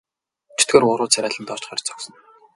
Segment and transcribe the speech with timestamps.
[0.61, 2.19] Чөтгөр уруу царайлан доош харж зогсоно.